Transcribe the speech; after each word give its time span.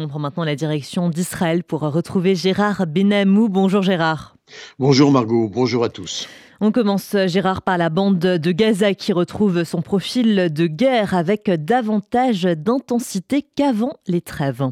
On 0.00 0.06
prend 0.06 0.20
maintenant 0.20 0.44
la 0.44 0.54
direction 0.54 1.08
d'Israël 1.08 1.64
pour 1.64 1.80
retrouver 1.80 2.36
Gérard 2.36 2.86
Benamou. 2.86 3.48
Bonjour 3.48 3.82
Gérard. 3.82 4.36
Bonjour 4.78 5.10
Margot, 5.10 5.48
bonjour 5.48 5.82
à 5.82 5.88
tous. 5.88 6.28
On 6.60 6.70
commence 6.70 7.16
Gérard 7.26 7.62
par 7.62 7.78
la 7.78 7.90
bande 7.90 8.20
de 8.20 8.52
Gaza 8.52 8.94
qui 8.94 9.12
retrouve 9.12 9.64
son 9.64 9.82
profil 9.82 10.52
de 10.52 10.66
guerre 10.68 11.14
avec 11.14 11.50
davantage 11.50 12.42
d'intensité 12.44 13.42
qu'avant 13.42 13.94
les 14.06 14.20
trêves. 14.20 14.70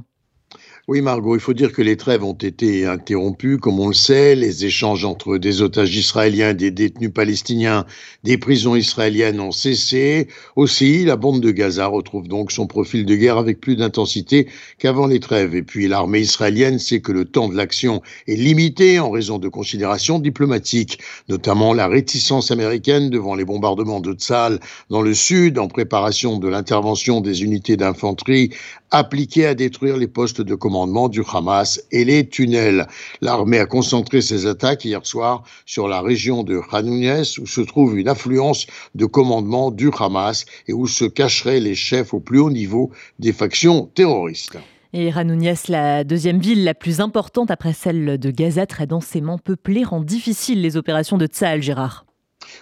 Oui, 0.89 1.01
Margot, 1.01 1.35
il 1.35 1.41
faut 1.41 1.53
dire 1.53 1.72
que 1.72 1.83
les 1.83 1.97
trêves 1.97 2.22
ont 2.22 2.33
été 2.33 2.87
interrompues, 2.87 3.59
comme 3.59 3.81
on 3.81 3.89
le 3.89 3.95
sait. 3.95 4.37
Les 4.37 4.65
échanges 4.67 5.04
entre 5.04 5.37
des 5.37 5.61
otages 5.61 5.97
israéliens 5.97 6.54
des 6.54 6.71
détenus 6.71 7.13
palestiniens 7.13 7.85
des 8.22 8.39
prisons 8.39 8.77
israéliennes 8.77 9.40
ont 9.40 9.51
cessé. 9.51 10.29
Aussi, 10.54 11.04
la 11.04 11.17
bande 11.17 11.40
de 11.40 11.51
Gaza 11.51 11.89
retrouve 11.89 12.29
donc 12.29 12.53
son 12.53 12.69
profil 12.69 13.04
de 13.04 13.17
guerre 13.17 13.37
avec 13.37 13.61
plus 13.61 13.75
d'intensité 13.75 14.47
qu'avant 14.79 15.08
les 15.08 15.19
trêves. 15.19 15.57
Et 15.57 15.65
puis, 15.65 15.89
l'armée 15.89 16.21
israélienne 16.21 16.79
sait 16.79 17.01
que 17.01 17.11
le 17.11 17.25
temps 17.25 17.49
de 17.49 17.57
l'action 17.57 18.01
est 18.29 18.37
limité 18.37 19.01
en 19.01 19.11
raison 19.11 19.38
de 19.38 19.49
considérations 19.49 20.21
diplomatiques, 20.21 21.01
notamment 21.29 21.75
la 21.75 21.88
réticence 21.88 22.52
américaine 22.52 23.11
devant 23.11 23.35
les 23.35 23.45
bombardements 23.45 24.01
de 24.01 24.13
Tzal 24.13 24.61
dans 24.91 25.02
le 25.02 25.15
sud 25.15 25.59
en 25.59 25.66
préparation 25.66 26.38
de 26.38 26.47
l'intervention 26.47 27.21
des 27.21 27.43
unités 27.43 27.77
d'infanterie 27.77 28.51
appliquées 28.93 29.47
à 29.47 29.55
détruire 29.55 29.97
les 29.97 30.07
postes 30.07 30.43
de 30.47 30.55
commandement 30.55 31.09
du 31.09 31.23
Hamas 31.31 31.83
et 31.91 32.05
les 32.05 32.27
tunnels. 32.27 32.87
L'armée 33.21 33.59
a 33.59 33.67
concentré 33.67 34.23
ses 34.23 34.47
attaques 34.47 34.87
hier 34.87 35.05
soir 35.05 35.43
sur 35.67 35.89
la 35.89 36.01
région 36.01 36.43
de 36.43 36.59
Khan 36.59 36.87
où 36.87 37.47
se 37.47 37.61
trouve 37.61 37.99
une 37.99 38.09
affluence 38.09 38.67
de 38.95 39.05
commandement 39.05 39.71
du 39.71 39.91
Hamas 39.99 40.47
et 40.69 40.73
où 40.73 40.87
se 40.87 41.05
cacheraient 41.05 41.61
les 41.61 41.75
chefs 41.75 42.15
au 42.15 42.21
plus 42.21 42.39
haut 42.39 42.51
niveau 42.51 42.91
des 43.19 43.35
factions 43.35 43.91
terroristes. 43.95 44.57
Et 44.93 45.11
Ranounias, 45.11 45.67
la 45.69 46.05
deuxième 46.05 46.39
ville 46.39 46.65
la 46.65 46.73
plus 46.73 47.01
importante 47.01 47.51
après 47.51 47.75
celle 47.75 48.19
de 48.19 48.31
Gaza, 48.31 48.65
très 48.67 48.87
densément 48.87 49.37
peuplée, 49.37 49.85
rend 49.85 50.01
difficile 50.01 50.63
les 50.63 50.79
opérations 50.79 51.19
de 51.19 51.27
Tsahal, 51.27 51.60
Gérard. 51.60 52.05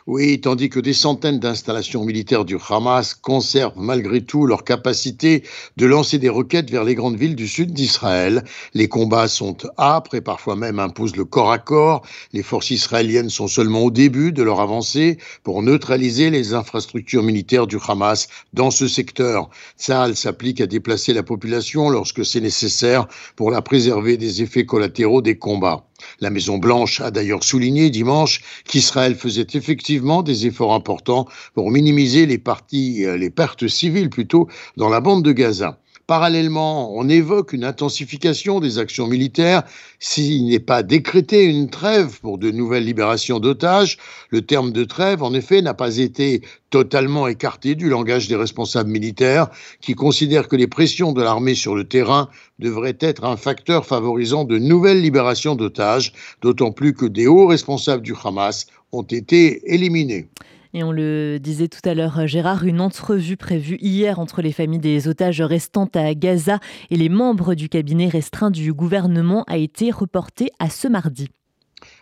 Oui, 0.06 0.41
tandis 0.41 0.69
que 0.69 0.81
des 0.81 0.92
centaines 0.92 1.39
d'installations 1.39 2.05
militaires 2.05 2.45
du 2.45 2.56
Hamas 2.69 3.14
conservent 3.14 3.78
malgré 3.78 4.23
tout 4.23 4.47
leur 4.47 4.64
capacité 4.64 5.42
de 5.77 5.86
lancer 5.86 6.19
des 6.19 6.28
roquettes 6.28 6.70
vers 6.70 6.84
les 6.84 6.95
grandes 6.95 7.17
villes 7.17 7.36
du 7.36 7.48
sud 7.48 7.73
d'Israël. 7.73 8.45
Les 8.75 8.89
combats 8.89 9.28
sont 9.28 9.56
âpres 9.78 10.14
et 10.14 10.20
parfois 10.20 10.56
même 10.56 10.78
imposent 10.78 11.17
le 11.17 11.25
corps 11.25 11.53
à 11.53 11.59
corps. 11.59 12.03
Les 12.33 12.42
forces 12.42 12.70
israéliennes 12.70 13.31
sont 13.31 13.48
seulement 13.48 13.83
au 13.83 13.91
début 13.91 14.33
de 14.33 14.42
leur 14.42 14.61
avancée 14.61 15.19
pour 15.42 15.62
neutraliser 15.62 16.31
les 16.31 16.55
infrastructures 16.55 17.23
militaires 17.23 17.67
du 17.67 17.79
Hamas 17.86 18.29
dans 18.53 18.70
ce 18.70 18.89
secteur. 18.89 19.48
Tsahal 19.79 20.17
s'applique 20.17 20.61
à 20.61 20.67
déplacer 20.67 21.12
la 21.12 21.23
population 21.23 21.89
lorsque 21.89 22.25
c'est 22.25 22.41
nécessaire 22.41 23.06
pour 23.36 23.51
la 23.51 23.62
préserver 23.62 24.17
des 24.17 24.42
effets 24.42 24.67
collatéraux 24.67 25.23
des 25.23 25.39
combats. 25.39 25.86
La 26.21 26.31
Maison-Blanche 26.31 27.01
a 27.01 27.11
d'ailleurs 27.11 27.45
souligné 27.45 27.91
dimanche 27.91 28.41
qu'Israël 28.67 29.15
faisait 29.15 29.47
effectivement 29.55 30.23
des 30.23 30.47
efforts 30.47 30.75
importants 30.75 31.27
pour 31.55 31.71
minimiser 31.71 32.27
les, 32.27 32.39
parties, 32.39 33.05
euh, 33.05 33.17
les 33.17 33.31
pertes 33.31 33.69
civiles 33.69 34.11
plutôt 34.11 34.49
dans 34.77 34.89
la 34.89 35.01
bande 35.01 35.23
de 35.23 35.33
Gaza. 35.33 35.79
Parallèlement, 36.07 36.95
on 36.95 37.09
évoque 37.09 37.55
une 37.55 37.65
intensification 37.65 38.61
des 38.61 38.79
actions 38.79 39.07
militaires 39.07 39.63
s'il 39.99 40.45
n'est 40.45 40.59
pas 40.59 40.83
décrété 40.83 41.45
une 41.45 41.71
trêve 41.71 42.21
pour 42.21 42.37
de 42.37 42.51
nouvelles 42.51 42.85
libérations 42.85 43.41
d'otages. 43.41 43.97
Le 44.29 44.43
terme 44.43 44.71
de 44.71 44.85
trêve, 44.85 45.23
en 45.23 45.33
effet, 45.33 45.63
n'a 45.63 45.73
pas 45.73 45.97
été 45.97 46.43
totalement 46.69 47.27
écarté 47.27 47.75
du 47.75 47.89
langage 47.89 48.29
des 48.29 48.37
responsables 48.37 48.91
militaires 48.91 49.49
qui 49.81 49.95
considèrent 49.95 50.49
que 50.49 50.57
les 50.57 50.67
pressions 50.67 51.13
de 51.13 51.23
l'armée 51.23 51.55
sur 51.55 51.75
le 51.75 51.85
terrain 51.85 52.29
devraient 52.59 52.99
être 53.01 53.25
un 53.25 53.39
facteur 53.39 53.87
favorisant 53.87 54.45
de 54.45 54.59
nouvelles 54.59 55.01
libérations 55.01 55.55
d'otages, 55.55 56.13
d'autant 56.43 56.71
plus 56.71 56.93
que 56.93 57.07
des 57.07 57.27
hauts 57.27 57.47
responsables 57.47 58.03
du 58.03 58.15
Hamas 58.23 58.67
ont 58.93 59.05
été 59.05 59.73
éliminés. 59.73 60.29
Et 60.77 60.83
on 60.83 60.90
le 60.90 61.39
disait 61.39 61.68
tout 61.68 61.89
à 61.89 61.95
l'heure, 61.95 62.27
Gérard, 62.27 62.64
une 62.64 62.80
entrevue 62.80 63.36
prévue 63.36 63.79
hier 63.80 64.18
entre 64.18 64.42
les 64.42 64.51
familles 64.51 64.80
des 64.80 65.07
otages 65.07 65.40
restants 65.40 65.89
à 65.95 66.12
Gaza 66.14 66.58
et 66.90 66.96
les 66.96 67.08
membres 67.08 67.55
du 67.55 67.68
cabinet 67.68 68.08
restreint 68.08 68.51
du 68.51 68.73
gouvernement 68.73 69.45
a 69.46 69.57
été 69.57 69.92
reportée 69.92 70.51
à 70.58 70.68
ce 70.70 70.89
mardi. 70.89 71.29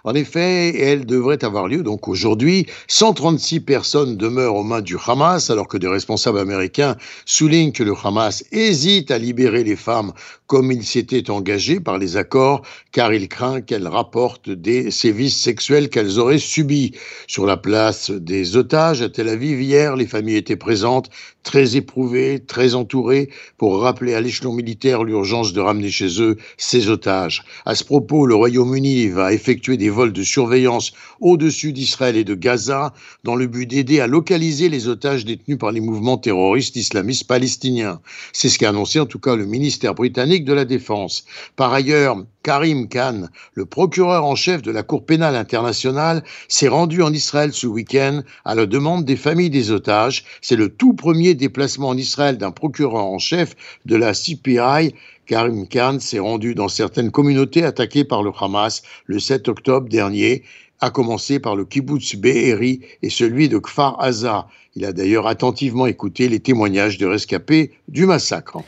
En 0.05 0.15
effet, 0.15 0.77
elle 0.81 1.07
devrait 1.07 1.45
avoir 1.45 1.69
lieu 1.69 1.85
donc 1.85 2.09
aujourd'hui. 2.09 2.67
136 2.89 3.61
personnes 3.61 4.17
demeurent 4.17 4.57
aux 4.57 4.65
mains 4.65 4.81
du 4.81 4.97
Hamas, 5.07 5.49
alors 5.49 5.69
que 5.69 5.77
des 5.77 5.87
responsables 5.87 6.41
américains 6.41 6.97
soulignent 7.25 7.71
que 7.71 7.85
le 7.85 7.95
Hamas 8.03 8.43
hésite 8.51 9.12
à 9.12 9.19
libérer 9.19 9.62
les 9.62 9.77
femmes 9.77 10.12
comme 10.53 10.71
il 10.71 10.85
s'était 10.85 11.31
engagé 11.31 11.81
par 11.81 11.97
les 11.97 12.19
accords, 12.19 12.61
car 12.91 13.15
il 13.15 13.27
craint 13.29 13.62
qu'elles 13.62 13.89
rapportent 13.89 14.51
des 14.51 14.91
sévices 14.91 15.41
sexuels 15.41 15.89
qu'elles 15.89 16.19
auraient 16.19 16.37
subis. 16.37 16.93
Sur 17.27 17.47
la 17.47 17.57
place 17.57 18.11
des 18.11 18.57
otages 18.59 19.01
à 19.01 19.09
Tel 19.09 19.31
Aviv 19.31 19.62
hier, 19.62 19.97
les 19.97 20.07
familles 20.07 20.37
étaient 20.37 20.57
présentes, 20.57 21.09
très 21.43 21.77
éprouvées, 21.77 22.41
très 22.47 22.75
entourées, 22.75 23.31
pour 23.57 23.81
rappeler 23.81 24.12
à 24.12 24.21
l'échelon 24.21 24.53
militaire 24.53 25.05
l'urgence 25.05 25.55
de 25.55 25.61
ramener 25.61 25.91
chez 25.91 26.21
eux 26.21 26.37
ces 26.59 26.91
otages. 26.91 27.45
À 27.65 27.75
ce 27.75 27.85
propos, 27.85 28.27
le 28.27 28.35
Royaume-Uni 28.35 29.09
va 29.09 29.33
effectuer 29.33 29.79
des 29.79 29.89
vols 29.93 30.13
de 30.13 30.25
surveillance 30.25 30.93
au-dessus 31.21 31.73
d'Israël 31.73 32.17
et 32.17 32.25
de 32.25 32.35
Gaza 32.35 32.93
dans 33.23 33.37
le 33.37 33.47
but 33.47 33.67
d'aider 33.67 34.01
à 34.01 34.07
localiser 34.07 34.69
les 34.69 34.89
otages 34.89 35.25
détenus 35.25 35.59
par 35.59 35.71
les 35.71 35.81
mouvements 35.81 36.19
terroristes 36.19 36.77
islamistes 36.77 37.29
palestiniens. 37.29 38.01
C'est 38.33 38.49
ce 38.49 38.59
qu'a 38.59 38.71
annoncé 38.71 38.99
en 38.99 39.07
tout 39.07 39.21
cas 39.21 39.37
le 39.37 39.47
ministère 39.47 39.95
britannique 39.95 40.45
de 40.45 40.53
la 40.53 40.65
Défense. 40.65 41.25
Par 41.55 41.73
ailleurs, 41.73 42.17
Karim 42.43 42.89
Khan, 42.89 43.29
le 43.55 43.67
procureur 43.67 44.25
en 44.25 44.35
chef 44.35 44.63
de 44.63 44.73
la 44.73 44.83
Cour 44.83 45.07
pénale 45.07 45.37
internationale, 45.37 46.25
s'est 46.49 46.69
rendu 46.69 47.03
en 47.03 47.13
Israël 47.13 47.53
ce 47.53 47.69
week-end 47.69 48.23
à 48.45 48.55
la 48.55 48.67
demande 48.67 49.05
des 49.05 49.17
familles 49.17 49.51
des 49.51 49.71
otages. 49.71 50.25
C'est 50.41 50.57
le 50.57 50.69
tout 50.69 50.95
premier 50.95 51.35
déplacement 51.35 51.89
en 51.89 51.97
Israël 51.97 52.39
d'un 52.39 52.51
procureur 52.51 53.05
en 53.05 53.19
chef 53.19 53.55
de 53.87 53.97
la 53.97 54.13
CPI 54.13 54.95
Karim 55.32 55.66
Khan 55.66 55.97
s'est 55.98 56.19
rendu 56.19 56.54
dans 56.54 56.69
certaines 56.69 57.10
communautés 57.10 57.65
attaquées 57.65 58.04
par 58.04 58.22
le 58.22 58.32
Hamas 58.38 58.82
le 59.06 59.19
7 59.19 59.48
octobre 59.48 59.88
dernier, 59.88 60.43
à 60.78 60.91
commencer 60.91 61.41
par 61.41 61.56
le 61.56 61.65
kibbutz 61.65 62.16
Be'eri 62.16 62.81
et 63.00 63.09
celui 63.09 63.48
de 63.48 63.56
Kfar 63.56 63.98
Aza. 63.98 64.47
Il 64.76 64.84
a 64.84 64.93
d'ailleurs 64.93 65.26
attentivement 65.26 65.87
écouté 65.87 66.28
les 66.28 66.41
témoignages 66.41 66.98
de 66.98 67.06
rescapés 67.06 67.70
du 67.88 68.04
massacre. 68.04 68.59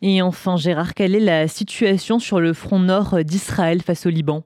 Et 0.00 0.22
enfin, 0.22 0.56
Gérard, 0.56 0.94
quelle 0.94 1.14
est 1.14 1.20
la 1.20 1.46
situation 1.46 2.18
sur 2.18 2.40
le 2.40 2.54
front 2.54 2.78
nord 2.78 3.22
d'Israël 3.22 3.82
face 3.82 4.06
au 4.06 4.08
Liban? 4.08 4.44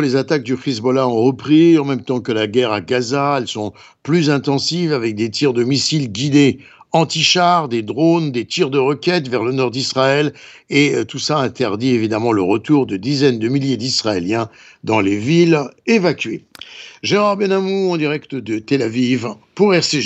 Les 0.00 0.16
attaques 0.16 0.44
du 0.44 0.54
Hezbollah 0.54 1.06
ont 1.06 1.24
repris 1.24 1.78
en 1.78 1.84
même 1.84 2.00
temps 2.00 2.20
que 2.20 2.32
la 2.32 2.46
guerre 2.46 2.72
à 2.72 2.80
Gaza. 2.80 3.34
Elles 3.36 3.48
sont 3.48 3.74
plus 4.02 4.30
intensives 4.30 4.94
avec 4.94 5.14
des 5.14 5.30
tirs 5.30 5.52
de 5.52 5.62
missiles 5.62 6.10
guidés 6.10 6.60
anti-chars, 6.92 7.68
des 7.68 7.82
drones, 7.82 8.32
des 8.32 8.44
tirs 8.44 8.70
de 8.70 8.78
roquettes 8.78 9.28
vers 9.28 9.42
le 9.42 9.52
nord 9.52 9.70
d'Israël, 9.70 10.32
et 10.70 10.94
euh, 10.94 11.04
tout 11.04 11.18
ça 11.18 11.38
interdit 11.38 11.90
évidemment 11.90 12.32
le 12.32 12.42
retour 12.42 12.86
de 12.86 12.96
dizaines 12.96 13.38
de 13.38 13.48
milliers 13.48 13.76
d'Israéliens 13.76 14.48
dans 14.84 15.00
les 15.00 15.16
villes 15.16 15.60
évacuées. 15.86 16.44
Gérard 17.02 17.36
Benamou 17.36 17.90
en 17.90 17.96
direct 17.96 18.34
de 18.34 18.58
Tel 18.58 18.82
Aviv 18.82 19.28
pour 19.54 19.74
RCG. 19.74 20.00